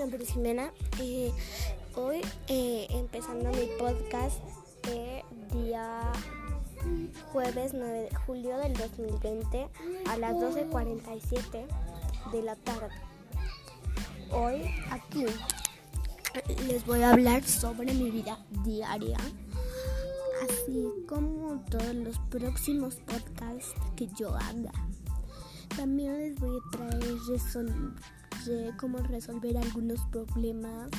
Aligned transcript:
nombre 0.00 0.22
es 0.22 0.30
Jimena. 0.30 0.72
Eh, 0.98 1.30
hoy 1.94 2.22
eh, 2.48 2.86
empezando 2.88 3.50
mi 3.50 3.68
podcast 3.78 4.38
de 4.84 5.22
día 5.52 6.00
jueves 7.30 7.74
9 7.74 8.08
de 8.08 8.16
julio 8.24 8.56
del 8.56 8.72
2020 8.72 9.68
a 10.08 10.16
las 10.16 10.36
12.47 10.36 11.66
de 12.32 12.42
la 12.42 12.56
tarde. 12.56 12.88
Hoy 14.32 14.62
aquí 14.90 15.26
les 16.66 16.86
voy 16.86 17.02
a 17.02 17.10
hablar 17.10 17.44
sobre 17.44 17.92
mi 17.92 18.10
vida 18.10 18.38
diaria, 18.64 19.18
así 20.44 20.88
como 21.06 21.62
todos 21.68 21.94
los 21.94 22.18
próximos 22.30 22.94
podcasts 23.04 23.74
que 23.96 24.08
yo 24.18 24.34
haga. 24.34 24.72
También 25.76 26.16
les 26.16 26.40
voy 26.40 26.56
a 26.56 26.76
traer 26.76 27.18
resol 27.28 27.94
de 28.46 28.72
cómo 28.78 28.98
resolver 28.98 29.56
algunos 29.58 30.00
problemas, 30.06 30.90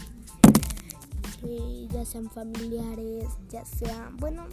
eh, 1.44 1.88
ya 1.91 2.05
sean 2.05 2.30
familiares, 2.30 3.26
ya 3.50 3.66
sea, 3.66 4.12
bueno, 4.17 4.45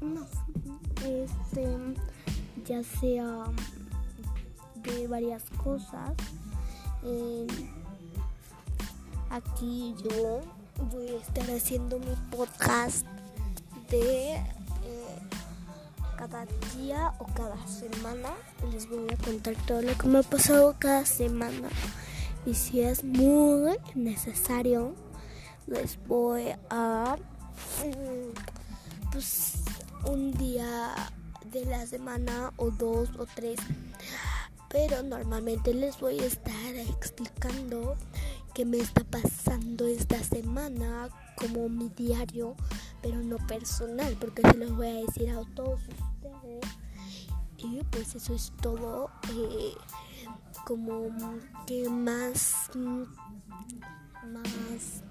no, 0.00 0.26
este, 1.04 1.76
ya 2.64 2.82
sea 2.82 3.44
de 4.82 5.06
varias 5.06 5.44
cosas. 5.62 6.12
Eh, 7.04 7.46
aquí 9.30 9.94
yo 10.04 10.40
voy 10.90 11.08
a 11.08 11.16
estar 11.16 11.50
haciendo 11.50 11.98
mi 11.98 12.14
podcast 12.30 13.06
de 13.90 14.42
cada 16.28 16.46
día 16.76 17.12
o 17.18 17.24
cada 17.34 17.56
semana 17.66 18.30
les 18.70 18.88
voy 18.88 19.08
a 19.12 19.16
contar 19.16 19.56
todo 19.66 19.82
lo 19.82 19.92
que 19.98 20.06
me 20.06 20.20
ha 20.20 20.22
pasado 20.22 20.76
cada 20.78 21.04
semana. 21.04 21.68
Y 22.46 22.54
si 22.54 22.80
es 22.80 23.02
muy 23.02 23.76
necesario 23.96 24.94
les 25.66 25.98
voy 26.06 26.54
a 26.70 27.16
mm, 27.84 29.10
pues 29.10 29.64
un 30.04 30.32
día 30.34 30.94
de 31.50 31.64
la 31.64 31.84
semana 31.86 32.52
o 32.56 32.70
dos 32.70 33.08
o 33.18 33.26
tres. 33.26 33.58
Pero 34.68 35.02
normalmente 35.02 35.74
les 35.74 35.98
voy 35.98 36.20
a 36.20 36.26
estar 36.26 36.76
explicando 36.76 37.96
qué 38.54 38.64
me 38.64 38.78
está 38.78 39.02
pasando 39.02 39.86
esta 39.86 40.22
semana 40.22 41.08
como 41.36 41.68
mi 41.68 41.88
diario 41.88 42.54
pero 43.02 43.16
no 43.16 43.36
personal 43.48 44.16
porque 44.20 44.42
se 44.42 44.56
los 44.56 44.76
voy 44.76 44.86
a 44.86 45.04
decir 45.04 45.30
a 45.30 45.42
todos 45.54 45.80
y 47.58 47.82
pues 47.90 48.14
eso 48.14 48.34
es 48.34 48.52
todo 48.60 49.10
eh, 49.30 49.74
como 50.66 51.08
que 51.66 51.88
más 51.88 52.70
más 54.32 55.02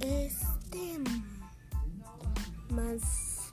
este 0.00 0.98
más 2.70 3.52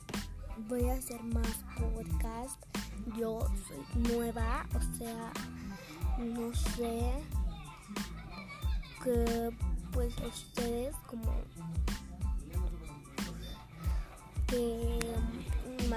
voy 0.68 0.90
a 0.90 0.94
hacer 0.94 1.22
más 1.24 1.64
podcast. 1.78 2.62
Yo 3.18 3.40
soy 3.68 4.02
nueva 4.12 4.66
o 4.76 4.98
sea 4.98 5.32
no 6.18 6.54
sé 6.54 7.14
que 9.04 9.52
pues 9.92 10.14
ustedes 10.18 10.96
como 11.08 11.34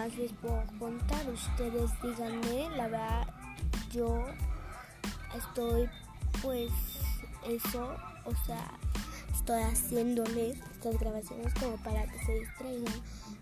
más 0.03 0.19
les 0.19 0.33
puedo 0.33 0.65
contar 0.81 1.29
ustedes 1.31 1.91
díganme 2.03 2.77
la 2.77 2.89
verdad 2.89 3.27
yo 3.93 4.25
estoy 5.37 5.89
pues 6.43 6.73
eso 7.47 7.95
o 8.25 8.35
sea 8.45 8.79
estoy 9.33 9.63
haciéndoles 9.63 10.59
estas 10.73 10.99
grabaciones 10.99 11.55
como 11.55 11.77
para 11.85 12.05
que 12.07 12.19
se 12.25 12.35
distraigan 12.41 12.95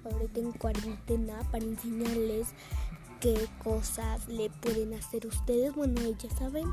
ahorita 0.04 0.41
en 0.41 0.53
cuarentena 0.53 1.38
para 1.50 1.65
enseñarles 1.65 2.49
qué 3.20 3.49
cosas 3.62 4.26
le 4.28 4.49
pueden 4.49 4.94
hacer 4.94 5.26
ustedes. 5.26 5.75
Bueno, 5.75 6.00
ya 6.19 6.31
saben. 6.38 6.66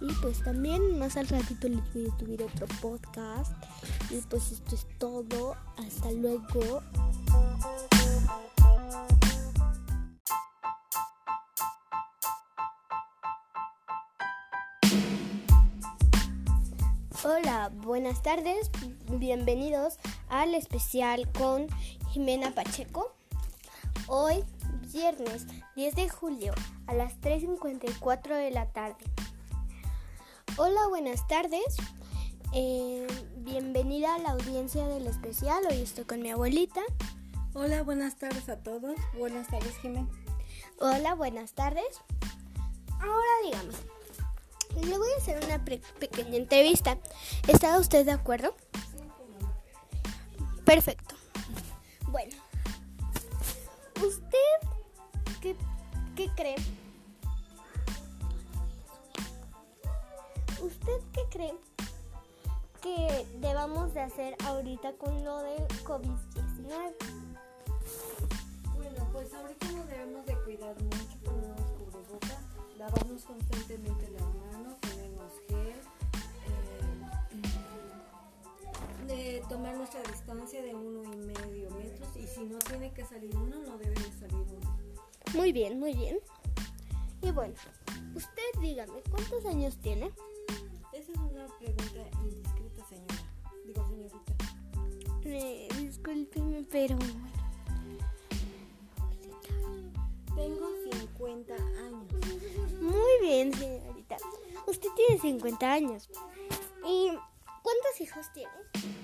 Y 0.00 0.12
pues 0.14 0.42
también 0.42 0.98
más 0.98 1.16
al 1.16 1.28
ratito 1.28 1.68
les 1.68 1.94
voy 1.94 2.08
a 2.08 2.18
subir 2.18 2.42
otro 2.42 2.66
podcast. 2.80 3.52
Y 4.10 4.16
pues 4.22 4.50
esto 4.50 4.74
es 4.74 4.84
todo. 4.98 5.54
Hasta 5.76 6.10
luego. 6.10 6.82
Buenas 17.92 18.22
tardes. 18.22 18.70
Bienvenidos 19.10 19.98
al 20.30 20.54
especial 20.54 21.30
con 21.30 21.66
Jimena 22.08 22.54
Pacheco. 22.54 23.14
Hoy 24.06 24.42
viernes 24.90 25.46
10 25.76 25.96
de 25.96 26.08
julio 26.08 26.54
a 26.86 26.94
las 26.94 27.20
3.54 27.20 28.34
de 28.34 28.50
la 28.50 28.72
tarde. 28.72 29.04
Hola, 30.56 30.88
buenas 30.88 31.28
tardes. 31.28 31.76
Eh, 32.54 33.06
bienvenida 33.36 34.14
a 34.14 34.18
la 34.20 34.30
audiencia 34.30 34.88
del 34.88 35.06
especial. 35.06 35.62
Hoy 35.70 35.82
estoy 35.82 36.04
con 36.04 36.22
mi 36.22 36.30
abuelita. 36.30 36.80
Hola, 37.52 37.82
buenas 37.82 38.16
tardes 38.16 38.48
a 38.48 38.56
todos. 38.56 38.96
Buenas 39.18 39.48
tardes, 39.48 39.76
Jimena. 39.82 40.08
Hola, 40.80 41.14
buenas 41.14 41.52
tardes. 41.52 42.00
Ahora 43.00 43.32
dígame, 43.44 43.74
le 44.80 44.98
voy 44.98 45.08
a 45.12 45.16
hacer 45.20 45.44
una 45.44 45.64
pequeña 45.64 46.36
entrevista. 46.36 46.98
¿Está 47.48 47.78
usted 47.78 48.04
de 48.04 48.12
acuerdo? 48.12 48.54
Perfecto. 50.64 51.14
Bueno, 52.08 52.36
¿usted 54.04 54.38
qué, 55.40 55.56
cree? 56.36 56.56
¿Usted 60.60 61.00
qué 61.12 61.22
cree 61.30 61.54
que 62.80 63.26
debamos 63.40 63.94
de 63.94 64.00
hacer 64.00 64.36
ahorita 64.44 64.92
con 64.92 65.24
lo 65.24 65.38
de 65.42 65.56
COVID-19? 65.84 66.94
Bueno, 68.76 69.08
pues 69.12 69.32
ahorita 69.34 69.72
nos 69.72 69.86
debemos 69.88 70.26
de 70.26 70.34
cuidar 70.44 70.80
mucho 70.82 71.18
con 71.24 71.40
los 71.40 71.60
cubrebocas, 71.72 72.38
lavarnos 72.78 73.24
constantemente 73.24 74.10
las 74.10 74.22
manos, 74.22 74.41
eh, 79.32 79.42
tomar 79.48 79.74
nuestra 79.76 80.02
distancia 80.02 80.60
de 80.60 80.74
uno 80.74 81.02
y 81.10 81.16
medio 81.16 81.70
metros 81.70 82.14
y 82.16 82.26
si 82.26 82.44
no 82.44 82.58
tiene 82.58 82.92
que 82.92 83.02
salir 83.02 83.34
uno, 83.34 83.62
no 83.66 83.78
debe 83.78 83.94
de 83.94 84.12
salir 84.12 84.34
uno. 84.34 84.78
Muy 85.34 85.52
bien, 85.52 85.80
muy 85.80 85.94
bien. 85.94 86.18
Y 87.22 87.30
bueno, 87.30 87.54
usted 88.14 88.60
dígame, 88.60 89.00
¿cuántos 89.10 89.46
años 89.46 89.78
tiene? 89.78 90.10
Esa 90.92 91.12
es 91.12 91.18
una 91.18 91.46
pregunta 91.58 92.18
indiscreta, 92.24 92.86
señora. 92.86 93.14
Digo, 93.64 93.86
señorita. 93.88 94.18
Eh, 95.24 95.68
discúlpeme, 95.78 96.64
pero 96.70 96.98
Tengo 100.34 100.68
50 100.90 101.54
años. 101.54 102.06
Muy 102.82 103.20
bien, 103.22 103.54
señorita. 103.54 104.16
Usted 104.66 104.88
tiene 104.94 105.20
50 105.22 105.72
años. 105.72 106.10
¿Y 106.84 107.08
cuántos 107.62 108.00
hijos 108.00 108.26
tiene? 108.34 109.01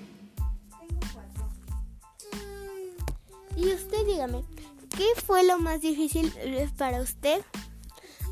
Y 3.59 3.73
usted 3.73 4.05
dígame, 4.05 4.43
¿qué 4.95 5.05
fue 5.25 5.43
lo 5.43 5.59
más 5.59 5.81
difícil 5.81 6.31
eh, 6.37 6.69
para 6.77 7.01
usted? 7.01 7.43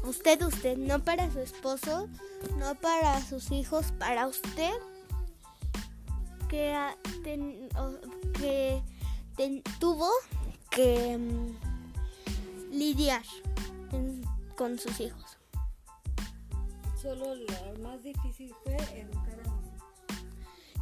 Usted, 0.03 0.41
usted, 0.41 0.77
no 0.77 1.03
para 1.03 1.29
su 1.31 1.39
esposo, 1.39 2.07
no 2.57 2.75
para 2.75 3.19
sus 3.21 3.51
hijos, 3.51 3.88
para 4.00 4.25
usted 4.27 4.71
que, 6.47 6.74
ten- 7.24 7.68
que 8.39 8.81
ten- 9.35 9.62
tuvo 9.79 10.09
que 10.69 11.18
mm, 11.18 12.71
lidiar 12.71 13.23
en- 13.91 14.23
con 14.56 14.80
sus 14.80 14.97
hijos. 15.01 15.38
Solo 17.01 17.35
lo 17.35 17.83
más 17.83 18.01
difícil 18.01 18.53
fue 18.63 18.75
educar 18.75 19.39
a 19.45 19.51
mis 19.51 19.65
hijos. 19.68 20.23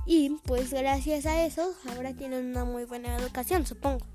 Y 0.06 0.30
pues 0.46 0.72
gracias 0.72 1.26
a 1.26 1.46
eso 1.46 1.74
ahora 1.96 2.14
tienen 2.14 2.46
una 2.52 2.64
muy 2.64 2.86
buena 2.86 3.18
educación, 3.18 3.66
supongo. 3.66 4.06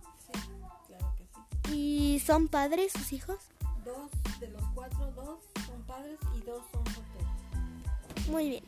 ¿Y 1.73 2.21
son 2.21 2.49
padres 2.49 2.93
sus 2.93 3.13
hijos? 3.13 3.39
Dos 3.85 4.11
de 4.41 4.49
los 4.49 4.63
cuatro, 4.75 5.11
dos 5.13 5.39
son 5.67 5.83
padres 5.83 6.19
y 6.37 6.41
dos 6.41 6.63
son 6.73 6.85
solteros. 6.87 8.29
Muy 8.29 8.49
bien. 8.51 8.65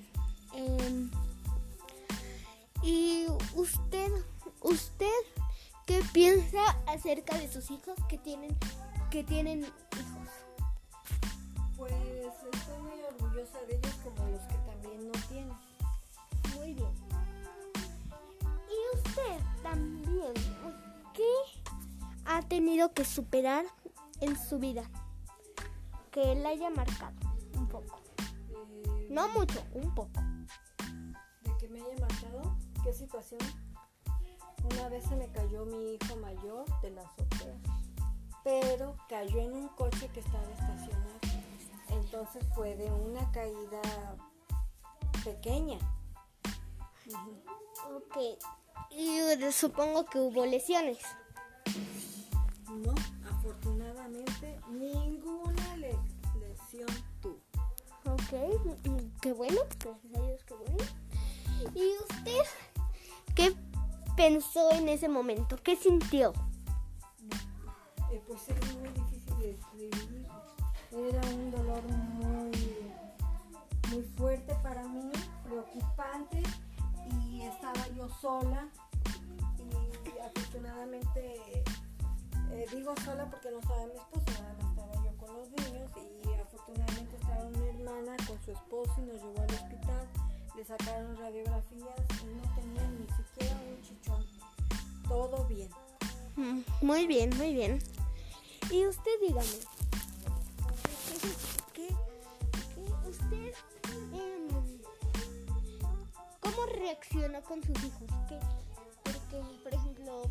Em, 0.55 1.11
¿Y 2.83 3.27
usted, 3.55 4.11
usted 4.61 5.07
qué 5.87 6.03
piensa 6.13 6.61
acerca 6.87 7.37
de 7.39 7.51
sus 7.51 7.71
hijos 7.71 7.97
que 8.09 8.19
tienen, 8.19 8.57
que 9.11 9.25
tienen 9.25 9.61
hijos? 9.61 10.29
Pues 11.77 11.93
estoy 11.93 12.83
muy 12.83 13.03
orgullosa 13.03 13.59
de 13.69 13.77
ellos 13.77 13.95
como 14.05 14.29
los 14.31 14.43
que 14.43 14.57
también 14.67 15.07
no 15.07 15.13
tienen. 15.29 15.57
muy 16.57 16.75
bien. 16.75 16.93
¿Y 18.69 18.97
usted 18.97 19.45
también 19.63 20.35
qué 21.15 21.23
ha 22.25 22.43
tenido 22.43 22.93
que 22.93 23.05
superar 23.05 23.65
en 24.21 24.37
su 24.39 24.59
vida? 24.59 24.85
Que 26.11 26.33
él 26.33 26.45
haya 26.47 26.71
marcado 26.71 27.15
un 27.57 27.69
poco. 27.69 28.01
Eh, 28.51 29.09
No 29.11 29.29
mucho, 29.29 29.63
un 29.75 29.95
poco. 29.95 30.21
de 31.43 31.57
que 31.59 31.69
me 31.69 31.81
haya 31.81 32.01
marcado, 32.01 32.57
¿qué 32.85 32.93
situación? 32.93 33.41
Una 34.73 34.89
vez 34.89 35.05
se 35.05 35.17
me 35.17 35.29
cayó 35.33 35.65
mi 35.67 35.95
hijo 35.95 36.17
mayor 36.17 36.65
de 36.83 36.91
la 36.91 37.03
azotea, 37.03 37.57
pero 38.45 38.97
cayó 39.09 39.41
en 39.41 39.53
un 39.55 39.69
coche 39.69 40.09
que 40.15 40.21
estaba 40.21 40.45
estacionado. 40.45 41.13
Entonces 41.89 42.45
fue 42.55 42.77
de 42.77 42.91
una 42.93 43.31
caída 43.33 43.83
pequeña. 45.25 45.79
Ujú. 47.07 47.97
Ok. 47.97 48.17
Y 48.91 49.19
supongo 49.53 50.05
que 50.05 50.19
hubo 50.21 50.45
lesiones. 50.47 50.99
Ninguna 54.71 55.77
le- 55.77 55.99
lesión 56.41 56.89
tuvo. 57.21 57.39
Ok, 58.05 58.33
mm, 58.87 59.21
qué 59.21 59.33
bueno, 59.33 59.61
gracias 59.81 60.15
a 60.15 60.27
Dios, 60.27 60.45
qué 60.45 60.55
bueno. 60.55 60.77
¿Y 61.75 61.97
usted 62.03 62.45
qué 63.35 63.55
pensó 64.17 64.71
en 64.73 64.89
ese 64.89 65.09
momento? 65.09 65.57
¿Qué 65.63 65.77
sintió? 65.77 66.33
Eh, 68.11 68.21
pues 68.27 68.49
es 68.49 68.77
muy 68.77 68.89
difícil 68.91 69.39
de 69.39 69.47
describir. 69.55 70.27
Era 70.91 71.21
un 71.35 71.51
dolor 71.51 71.83
muy, 71.85 72.51
muy 73.91 74.03
fuerte 74.17 74.55
para 74.63 74.83
mí, 74.89 75.11
preocupante 75.45 76.43
y 77.25 77.43
estaba 77.43 77.89
yo 77.97 78.09
sola 78.21 78.69
y 79.59 80.19
afortunadamente 80.21 81.63
eh, 82.53 82.67
digo 82.73 82.95
sola 83.05 83.29
porque 83.31 83.51
no 83.51 83.59
estaba 83.61 83.87
mi 83.87 83.95
esposo, 83.95 84.25
nada 84.43 84.55
más 84.55 84.71
estaba 84.71 84.95
yo 85.05 85.17
con 85.19 85.35
los 85.37 85.49
niños 85.51 85.91
y 86.25 86.41
afortunadamente 86.41 87.17
estaba 87.17 87.45
mi 87.51 87.69
hermana 87.69 88.17
con 88.27 88.41
su 88.45 88.53
esposo 88.53 88.93
y 88.99 89.03
nos 89.03 89.17
llevó 89.23 89.41
al 89.41 89.55
hospital, 89.55 90.09
le 90.57 90.65
sacaron 90.65 91.17
radiografías 91.17 91.99
y 92.23 92.27
no 92.27 92.55
tenía 92.55 92.91
ni 92.91 93.07
siquiera 93.17 93.57
un 93.57 93.83
chichón, 93.83 94.25
todo 95.09 95.45
bien. 95.47 95.71
Mm, 96.37 96.61
Muy 96.83 97.07
bien, 97.07 97.31
muy 97.37 97.53
bien. 97.55 97.79
Y 98.71 98.87
usted 98.87 99.11
dígame, 99.21 99.49
¿qué, 101.75 101.89
qué 102.75 103.09
usted, 103.09 103.55
em, 104.13 104.49
cómo 106.41 106.67
reaccionó 106.67 107.43
con 107.43 107.63
sus 107.63 107.77
hijos? 107.85 108.09
¿Qué? 108.29 108.39
Porque, 109.05 109.43
por 109.63 109.75
ejemplo, 109.75 110.23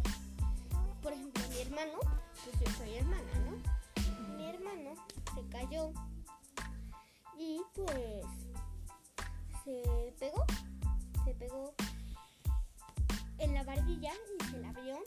por 1.01 1.13
ejemplo, 1.13 1.43
mi 1.49 1.61
hermano, 1.61 1.99
pues 2.43 2.59
yo 2.59 2.77
soy 2.77 2.95
hermana, 2.95 3.31
¿no? 3.45 4.37
Mi 4.37 4.49
hermano 4.49 4.95
se 5.33 5.47
cayó 5.49 5.91
y 7.37 7.61
pues 7.73 8.25
se 9.63 10.13
pegó, 10.19 10.45
se 11.25 11.33
pegó 11.33 11.73
en 13.39 13.53
la 13.53 13.63
barbilla 13.63 14.11
y 14.39 14.45
se 14.45 14.59
la 14.59 14.71
vio. 14.73 14.99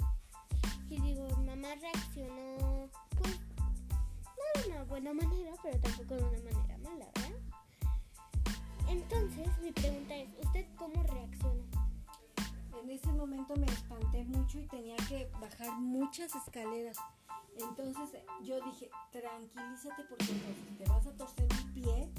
Y 0.90 1.00
digo, 1.00 1.28
mamá 1.38 1.74
reaccionó, 1.80 2.88
pues, 3.18 3.38
no 3.56 4.62
de 4.62 4.68
una 4.68 4.84
buena 4.84 5.14
manera, 5.14 5.52
pero 5.62 5.78
tampoco 5.80 6.14
de 6.14 6.22
una 6.22 6.38
manera 6.38 6.78
mala, 6.78 7.06
¿verdad? 7.14 7.38
Entonces, 8.88 9.48
mi 9.62 9.72
pregunta 9.72 10.14
es, 10.14 10.28
¿usted 10.44 10.66
cómo 10.76 11.02
reaccionó? 11.02 11.83
En 12.82 12.90
ese 12.90 13.12
momento 13.12 13.54
me 13.56 13.66
espanté 13.66 14.24
mucho 14.24 14.58
y 14.58 14.66
tenía 14.66 14.96
que 15.08 15.30
bajar 15.40 15.78
muchas 15.78 16.34
escaleras. 16.34 16.96
Entonces 17.56 18.22
yo 18.42 18.60
dije, 18.64 18.90
tranquilízate 19.12 20.04
porque 20.08 20.32
entonces 20.32 20.78
te 20.78 20.84
vas 20.90 21.06
a 21.06 21.16
torcer 21.16 21.48
un 21.52 21.72
pie 21.72 22.10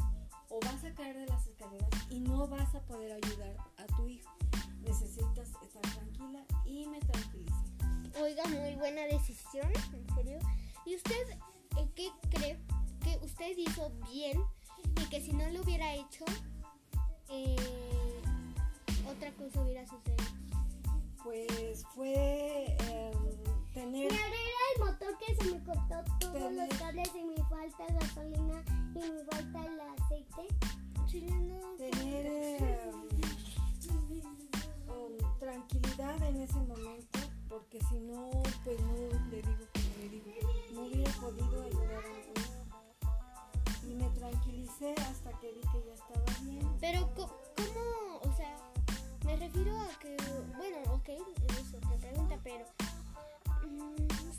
o 0.49 0.59
vas 0.61 0.83
a 0.83 0.93
caer 0.93 1.17
de 1.17 1.25
las 1.27 1.45
escaleras 1.47 1.89
y 2.09 2.19
no 2.19 2.47
vas 2.47 2.73
a 2.73 2.81
poder 2.81 3.11
ayudar 3.11 3.57
a 3.77 3.85
tu 3.97 4.07
hijo. 4.07 4.31
Necesitas 4.81 5.49
estar 5.49 5.81
tranquila 5.81 6.45
y 6.65 6.87
me 6.87 6.99
tranquilicé. 6.99 7.65
Oiga, 8.21 8.43
muy 8.45 8.75
buena 8.75 9.01
decisión, 9.03 9.69
en 9.93 10.15
serio. 10.15 10.39
¿Y 10.85 10.95
usted 10.95 11.29
eh, 11.77 11.89
qué 11.95 12.09
cree 12.29 12.57
que 13.03 13.17
usted 13.25 13.57
hizo 13.57 13.91
bien 14.11 14.41
y 15.01 15.09
que 15.09 15.19
si 15.19 15.33
no 15.33 15.49
lo 15.49 15.61
hubiera 15.61 15.93
hecho, 15.93 16.23
eh, 17.29 17.94
otra 19.15 19.31
cosa 19.31 19.61
hubiera 19.61 19.85
sucedido? 19.85 20.23
Pues 21.23 21.83
fue 21.95 22.54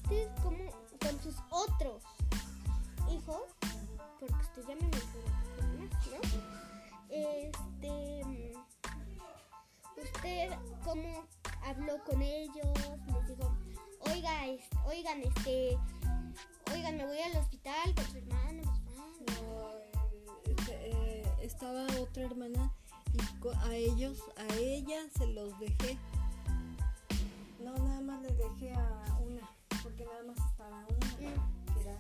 ¿usted 0.07 0.29
cómo, 0.43 0.71
con 1.01 1.21
sus 1.21 1.35
otros 1.51 2.03
hijos, 3.11 3.43
porque 4.21 4.35
usted 4.35 4.63
ya 4.69 4.75
me 4.77 4.83
mencionó, 4.83 5.31
¿no? 5.79 5.87
Este, 7.09 8.25
mm, 8.25 10.01
¿usted 10.01 10.51
cómo 10.85 11.25
habló 11.65 12.03
con 12.05 12.23
ellos? 12.23 12.67
Les 13.13 13.27
dijo, 13.29 13.53
oiga, 14.13 14.47
es- 14.47 14.69
oigan, 14.87 15.23
este, 15.23 15.77
oigan, 16.73 16.97
me 16.97 17.07
voy 17.07 17.19
al 17.21 17.37
hospital 17.39 17.95
con 17.95 18.05
su 18.07 18.19
hermano, 18.19 18.63
No, 19.27 19.71
eh, 20.45 20.57
eh, 20.71 21.25
estaba 21.43 21.85
otra 22.01 22.23
hermana 22.25 22.73
y 23.13 23.49
a 23.65 23.75
ellos 23.75 24.23
a 24.37 24.55
ella 24.57 25.01
se 25.17 25.27
los 25.29 25.59
dejé 25.59 25.99
no 27.61 27.75
nada 27.79 28.01
más 28.03 28.23
le 28.23 28.33
dejé 28.35 28.73
a 28.75 29.19
una 29.21 29.49
porque 29.87 30.05
nada 30.05 30.23
más 30.25 30.37
estaba 30.51 30.85
una 30.89 31.17
que 31.17 31.81
era 31.81 31.95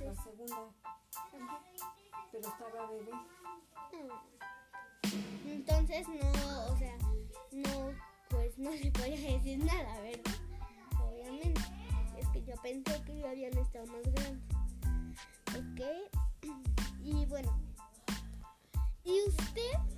la 0.00 0.14
segunda 0.22 0.56
pero 2.32 2.48
estaba 2.48 2.90
bebé 2.90 3.12
Entonces 5.44 6.08
no, 6.08 6.72
o 6.72 6.78
sea, 6.78 6.96
no, 7.52 7.92
pues 8.30 8.56
no 8.56 8.70
le 8.70 8.90
podía 8.90 9.32
decir 9.36 9.62
nada, 9.62 10.00
¿verdad? 10.00 10.32
Obviamente. 11.04 11.60
Es 12.18 12.26
que 12.28 12.42
yo 12.42 12.54
pensé 12.62 13.02
que 13.04 13.18
ya 13.18 13.30
habían 13.30 13.58
estado 13.58 13.86
más 13.86 14.02
grandes. 14.02 14.42
Ok. 15.58 15.80
Y 17.04 17.26
bueno. 17.26 17.56
¿Y 19.04 19.28
usted? 19.28 19.95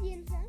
Piensa? 0.00 0.45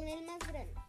Con 0.00 0.08
el 0.08 0.22
más 0.22 0.38
grande. 0.48 0.79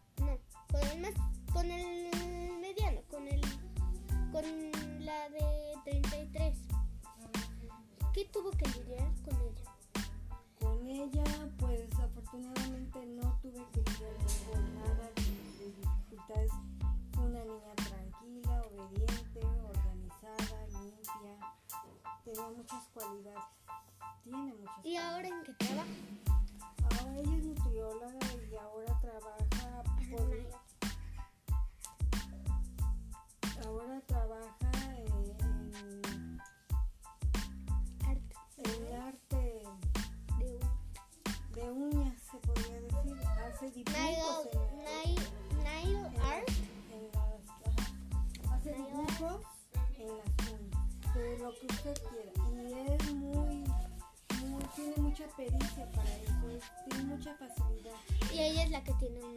La 58.72 58.84
que 58.84 58.94
tiene 58.94 59.30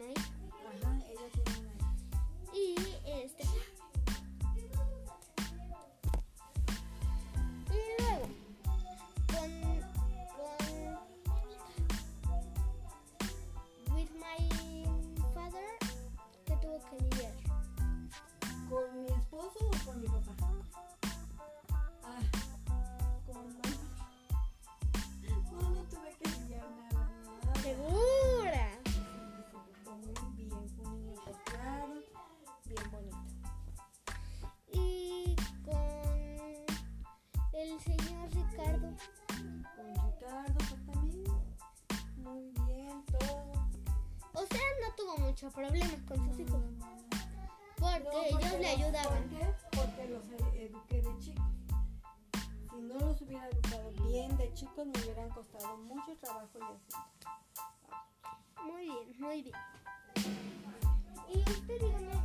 Porque 48.15 48.45
ellos 48.45 48.59
le 48.59 48.67
ayudaban. 48.67 49.23
¿Por 49.23 49.39
qué? 49.39 49.45
Porque 49.71 50.07
los 50.07 50.23
eduqué 50.55 51.01
de 51.01 51.19
chicos. 51.19 51.45
Si 52.71 52.81
no 52.81 52.99
los 52.99 53.21
hubiera 53.21 53.49
educado 53.49 53.91
bien 54.07 54.37
de 54.37 54.53
chicos, 54.53 54.85
me 54.85 54.99
hubieran 55.01 55.29
costado 55.29 55.77
mucho 55.77 56.15
trabajo 56.21 56.57
y 56.59 56.63
así. 56.63 56.93
Muy 58.65 58.83
bien, 58.83 59.19
muy 59.19 59.41
bien. 59.43 59.55
Y 61.27 61.39
usted 61.39 61.81
dígame, 61.81 62.24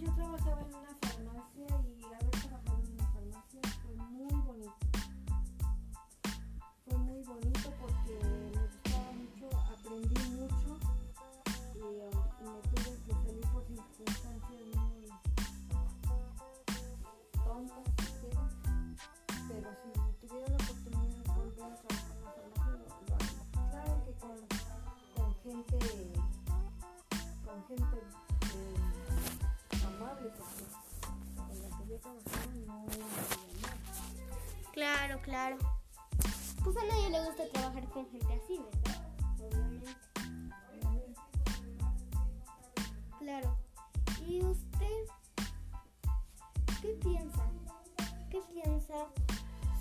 yo 0.00 0.10
trabajaba 0.14 0.62
en 0.62 0.74
una 0.74 0.96
farmacia 1.02 1.66
y 1.84 2.04
haber 2.04 2.30
trabajado 2.30 2.78
en 2.78 2.92
una 2.94 3.06
farmacia 3.12 3.60
fue 3.82 3.94
muy 3.96 4.34
bonito. 4.40 4.74
Fue 6.86 6.96
muy 6.98 7.22
bonito 7.22 7.70
porque 7.78 8.18
me 8.24 8.62
gustaba 8.62 9.12
mucho, 9.12 9.46
aprendí 9.58 10.20
mucho 10.30 10.70
y 11.74 11.78
um, 11.80 12.16
me 12.40 12.60
tuve 12.70 12.92
que 13.04 13.12
salir 13.12 13.44
por 13.52 13.62
circunstancias 13.66 14.62
muy 14.74 15.08
tontas, 17.44 17.86
pero 19.48 19.68
si 19.82 20.26
tuviera 20.26 20.48
la 20.48 20.56
oportunidad 20.56 21.12
de 21.12 21.32
volver 21.36 21.72
a 21.72 21.76
trabajar 21.76 22.36
en 22.40 22.52
una 22.56 22.56
farmacia, 22.56 22.72
lo 22.80 23.14
haría. 23.16 23.44
Claro 23.70 23.94
que 24.06 24.12
con, 24.14 24.36
con 25.14 25.30
gente, 25.42 25.78
con 27.44 27.58
gente 27.68 28.19
amable, 30.20 30.32
porque 30.36 30.64
con 31.36 31.62
la 31.62 31.76
que 31.78 31.86
yo 31.88 31.98
trabajaba 31.98 32.46
no 32.66 32.72
había 32.74 32.98
nada. 32.98 33.76
Claro, 34.72 35.20
claro. 35.22 35.56
Pues 36.62 36.76
a 36.76 36.84
nadie 36.84 37.10
le 37.10 37.24
gusta 37.24 37.48
trabajar 37.52 37.88
con 37.88 38.06
gente 38.10 38.34
así, 38.34 38.58
¿verdad? 38.58 39.02
Obviamente. 39.40 39.90
Claro. 43.18 43.56
¿Y 44.26 44.44
usted 44.44 45.06
qué 46.82 46.88
piensa? 47.02 47.42
¿Qué 48.30 48.40
piensa 48.52 49.06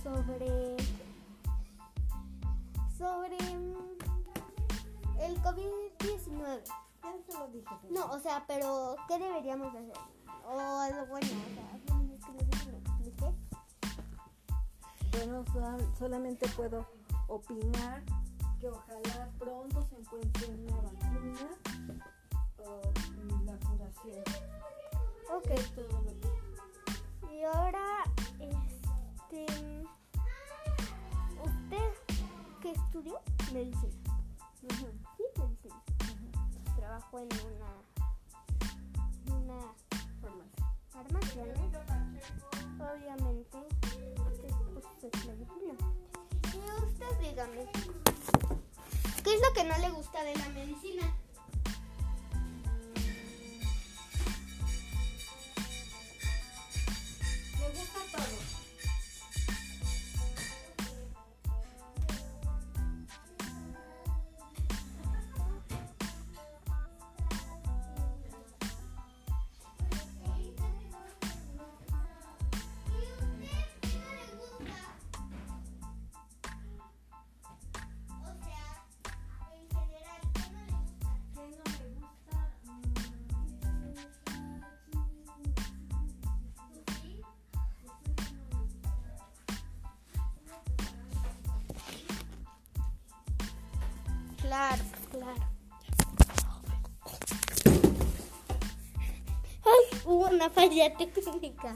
sobre 0.03 0.77
sobre 2.97 3.37
el 5.19 5.41
COVID-19? 5.41 6.88
Ya 7.03 7.13
se 7.25 7.37
lo 7.39 7.47
dije. 7.47 7.65
pero- 7.81 7.93
No, 7.93 8.11
o 8.11 8.19
sea, 8.19 8.43
pero 8.47 8.95
¿qué 9.07 9.17
deberíamos 9.17 9.71
de 9.73 9.79
hacer? 9.79 9.97
O 10.45 10.59
algo 10.59 11.05
bueno, 11.07 11.27
o 11.27 11.53
sea, 11.55 11.75
es 11.75 11.83
que 11.83 11.93
no 11.93 12.17
sé 12.51 12.57
si 12.63 12.69
me 12.71 12.77
expliqué. 12.77 13.33
Bueno, 15.11 15.45
sol- 15.53 15.93
solamente 15.97 16.47
puedo 16.49 16.85
opinar 17.27 18.03
que 18.59 18.69
ojalá 18.69 19.29
pronto 19.37 19.81
se 19.89 19.95
encuentre 19.95 20.47
una 20.47 20.75
vacuna 20.81 21.49
o 22.57 22.81
la 23.45 23.57
curación. 23.67 24.23
Ok. 25.31 25.45
Es 25.51 25.71
todo 25.75 26.01
lo 26.01 26.03
que- 26.19 27.33
Y 27.35 27.43
ahora, 27.43 28.03
este, 28.39 29.45
¿usted 31.43 31.93
qué 32.61 32.71
estudió? 32.71 33.19
Medicina. 33.53 33.93
Medicina. 34.61 34.98
Trabajó 37.09 37.19
en 37.19 37.29
una, 37.55 37.71
una 39.35 39.59
farmacia, 40.89 41.43
¿no? 41.45 41.53
Obviamente, 42.85 43.57
porque 44.15 44.47
pues. 44.73 44.85
Y 46.53 46.57
usted 46.83 47.11
dígame, 47.19 47.61
¿qué 49.23 49.33
es 49.33 49.41
lo 49.41 49.53
que 49.53 49.63
no 49.63 49.77
le 49.79 49.89
gusta 49.89 50.23
de 50.23 50.35
la 50.35 50.49
medicina? 50.49 51.18
Claro, 94.49 94.81
claro. 95.11 95.43
Ay, 99.63 99.99
hubo 100.05 100.25
una 100.27 100.49
falla 100.49 100.91
técnica. 100.97 101.75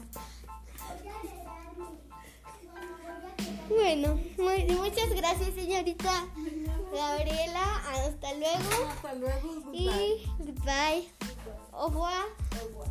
Bueno. 3.68 4.18
Muy- 4.38 4.64
muchas 4.72 5.08
gracias, 5.10 5.54
señorita 5.54 6.26
Gabriela. 6.92 7.62
Hasta 7.92 8.34
luego. 8.34 8.88
Hasta 8.90 9.14
luego. 9.14 9.70
Y 9.72 10.26
goodbye. 10.40 11.08
Au 11.70 11.86
revoir. 11.90 12.24
Au 12.60 12.66
revoir. 12.66 12.88